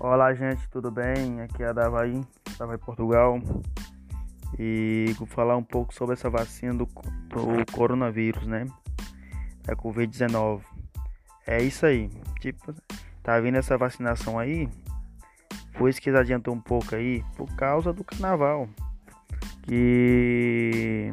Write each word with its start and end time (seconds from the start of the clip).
Olá, 0.00 0.32
gente, 0.32 0.68
tudo 0.70 0.92
bem? 0.92 1.40
Aqui 1.40 1.60
é 1.60 1.66
a 1.66 1.72
Davaí, 1.72 2.24
Davaí 2.56 2.78
Portugal. 2.78 3.40
E 4.56 5.12
vou 5.18 5.26
falar 5.26 5.56
um 5.56 5.62
pouco 5.62 5.92
sobre 5.92 6.12
essa 6.12 6.30
vacina 6.30 6.72
do, 6.72 6.84
do 6.84 7.72
coronavírus, 7.72 8.46
né? 8.46 8.64
Da 9.64 9.74
Covid-19. 9.74 10.60
É 11.44 11.60
isso 11.60 11.84
aí. 11.84 12.08
Tipo, 12.38 12.72
tá 13.24 13.40
vindo 13.40 13.56
essa 13.56 13.76
vacinação 13.76 14.38
aí? 14.38 14.68
Isso 15.88 16.00
que 16.00 16.10
adiantou 16.10 16.54
um 16.54 16.60
pouco 16.60 16.94
aí 16.94 17.24
por 17.36 17.52
causa 17.56 17.92
do 17.92 18.04
carnaval. 18.04 18.68
Que 19.62 21.12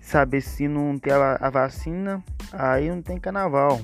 saber 0.00 0.42
se 0.42 0.68
não 0.68 0.96
tem 0.96 1.12
a, 1.12 1.38
a 1.40 1.50
vacina, 1.50 2.22
aí 2.52 2.88
não 2.88 3.02
tem 3.02 3.18
carnaval. 3.18 3.80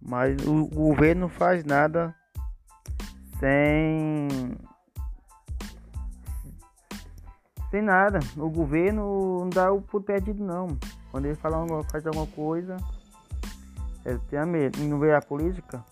Mas 0.00 0.46
o, 0.46 0.62
o 0.62 0.66
governo 0.66 1.22
não 1.22 1.28
faz 1.28 1.62
nada 1.62 2.16
sem 3.42 4.28
sem 7.70 7.82
nada. 7.82 8.20
O 8.36 8.48
governo 8.48 9.40
não 9.40 9.50
dá 9.50 9.72
o 9.72 9.82
por 9.82 10.02
perdido 10.02 10.44
não. 10.44 10.78
Quando 11.10 11.26
ele 11.26 11.34
fala 11.34 11.66
faz 11.90 12.06
alguma 12.06 12.26
coisa, 12.28 12.76
ele 14.04 14.20
tem 14.30 14.46
medo. 14.46 14.78
Não 14.84 14.98
veio 15.00 15.16
a 15.16 15.20
política. 15.20 15.84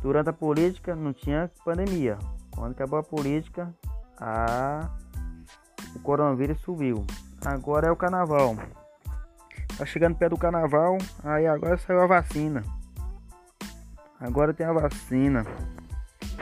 Durante 0.00 0.30
a 0.30 0.32
política 0.32 0.96
não 0.96 1.12
tinha 1.12 1.50
pandemia. 1.64 2.18
Quando 2.50 2.72
acabou 2.72 2.98
a 2.98 3.02
política, 3.02 3.74
a 4.18 4.88
o 5.94 6.00
coronavírus 6.00 6.60
subiu. 6.60 7.04
Agora 7.44 7.88
é 7.88 7.90
o 7.90 7.96
carnaval. 7.96 8.56
Tá 9.76 9.84
chegando 9.84 10.16
perto 10.16 10.30
do 10.30 10.38
carnaval, 10.38 10.96
aí 11.22 11.46
agora 11.46 11.76
saiu 11.76 12.00
a 12.00 12.06
vacina. 12.06 12.62
Agora 14.18 14.54
tem 14.54 14.66
a 14.66 14.72
vacina. 14.72 15.44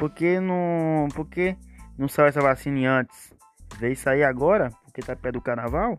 Por 0.02 0.10
que 0.10 0.40
não, 0.40 1.06
por 1.14 1.24
que 1.28 1.56
não 1.96 2.08
saiu 2.08 2.26
essa 2.26 2.40
vacina 2.40 2.98
antes? 2.98 3.32
Veio 3.78 3.96
sair 3.96 4.24
agora, 4.24 4.72
porque 4.82 5.00
tá 5.00 5.14
perto 5.14 5.34
do 5.34 5.40
carnaval? 5.40 5.96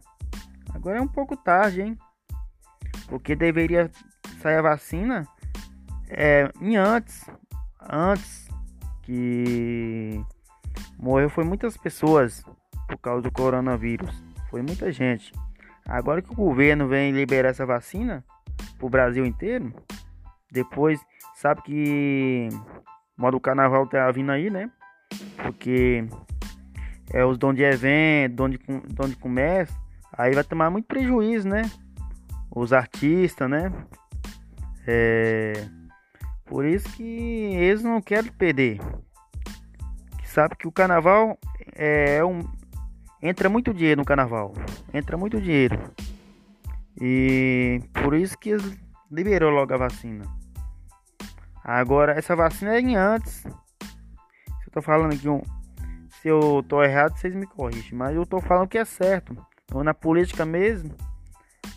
Agora 0.73 0.97
é 0.97 1.01
um 1.01 1.07
pouco 1.07 1.37
tarde, 1.37 1.83
hein? 1.83 1.97
Porque 3.07 3.33
deveria 3.33 3.89
sair 4.41 4.57
a 4.57 4.61
vacina 4.61 5.25
é, 6.09 6.51
em 6.59 6.75
antes. 6.75 7.25
Antes 7.79 8.49
que 9.03 10.21
morreu 10.99 11.29
foi 11.29 11.45
muitas 11.45 11.77
pessoas 11.77 12.43
por 12.89 12.97
causa 12.97 13.21
do 13.21 13.31
coronavírus. 13.31 14.21
Foi 14.49 14.61
muita 14.61 14.91
gente. 14.91 15.31
Agora 15.87 16.21
que 16.21 16.33
o 16.33 16.35
governo 16.35 16.89
vem 16.89 17.13
liberar 17.13 17.51
essa 17.51 17.65
vacina 17.65 18.21
pro 18.77 18.89
Brasil 18.89 19.25
inteiro, 19.25 19.73
depois 20.51 20.99
sabe 21.35 21.61
que 21.61 22.49
modo 23.17 23.39
carnaval 23.39 23.87
tá 23.87 24.09
vindo 24.11 24.31
aí, 24.31 24.49
né? 24.49 24.69
Porque 25.37 26.05
é 27.11 27.23
os 27.23 27.37
donos 27.37 27.57
de 27.57 27.63
evento, 27.63 28.35
dono 28.35 28.57
de, 28.57 28.59
dono 28.93 29.09
de 29.09 29.15
comércio, 29.15 29.75
aí 30.11 30.33
vai 30.33 30.43
tomar 30.43 30.69
muito 30.69 30.85
prejuízo, 30.85 31.47
né? 31.47 31.63
Os 32.49 32.73
artistas, 32.73 33.49
né? 33.49 33.71
É, 34.85 35.53
por 36.45 36.65
isso 36.65 36.89
que 36.95 37.03
eles 37.03 37.83
não 37.83 38.01
querem 38.01 38.31
perder. 38.31 38.79
Sabe 40.25 40.55
que 40.55 40.67
o 40.67 40.71
carnaval 40.71 41.37
é 41.75 42.23
um 42.23 42.39
entra 43.21 43.47
muito 43.47 43.73
dinheiro 43.73 44.01
no 44.01 44.05
carnaval, 44.05 44.53
entra 44.93 45.15
muito 45.15 45.39
dinheiro. 45.39 45.79
E 46.99 47.81
por 47.93 48.13
isso 48.13 48.37
que 48.37 48.49
eles 48.49 48.77
liberou 49.09 49.49
logo 49.49 49.73
a 49.73 49.77
vacina. 49.77 50.25
Agora, 51.63 52.13
essa 52.13 52.35
vacina 52.35 52.75
é 52.75 52.79
em 52.79 52.95
antes. 52.95 53.35
Se 53.35 54.67
eu 54.67 54.71
tô 54.71 54.81
falando 54.81 55.13
aqui 55.13 55.29
um. 55.29 55.41
Se 56.21 56.27
eu 56.27 56.63
tô 56.67 56.83
errado, 56.83 57.17
vocês 57.17 57.33
me 57.33 57.47
corrigem. 57.47 57.97
Mas 57.97 58.15
eu 58.15 58.25
tô 58.25 58.41
falando 58.41 58.67
que 58.67 58.77
é 58.77 58.85
certo. 58.85 59.35
Na 59.73 59.93
política 59.93 60.45
mesmo, 60.45 60.93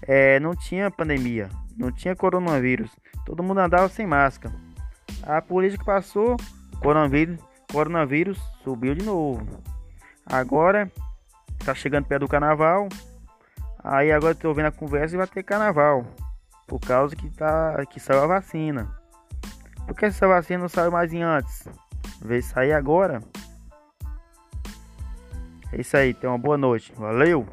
é, 0.02 0.41
não 0.41 0.54
tinha 0.54 0.91
pandemia. 0.91 1.48
Não 1.76 1.92
tinha 1.92 2.16
coronavírus. 2.16 2.91
Todo 3.24 3.42
mundo 3.42 3.60
andava 3.60 3.88
sem 3.88 4.06
máscara. 4.06 4.54
A 5.22 5.41
política 5.41 5.84
passou, 5.84 6.36
coronavírus, 6.80 7.41
coronavírus 7.70 8.38
subiu 8.62 8.94
de 8.94 9.04
novo. 9.04 9.47
Agora 10.24 10.91
tá 11.64 11.74
chegando 11.74 12.06
perto 12.06 12.22
do 12.22 12.28
carnaval. 12.28 12.88
Aí 13.82 14.10
agora 14.10 14.34
tô 14.34 14.53
vendo 14.53 14.66
a 14.66 14.72
conversa 14.72 15.14
e 15.14 15.18
vai 15.18 15.26
ter 15.26 15.42
carnaval. 15.42 16.04
Por 16.66 16.80
causa 16.80 17.14
que 17.14 17.30
tá 17.30 17.84
que 17.86 18.00
saiu 18.00 18.24
a 18.24 18.26
vacina. 18.26 19.05
Por 19.86 19.94
que 19.94 20.06
essa 20.06 20.26
vacina 20.26 20.60
não 20.60 20.69
saiu 20.69 20.91
mais 20.91 21.12
em 21.12 21.22
antes? 21.22 21.69
Veio 22.20 22.42
sair 22.42 22.72
agora. 22.72 23.20
É 25.72 25.80
isso 25.80 25.97
aí, 25.97 26.12
tenha 26.12 26.32
uma 26.32 26.38
boa 26.38 26.58
noite. 26.58 26.92
Valeu! 26.97 27.47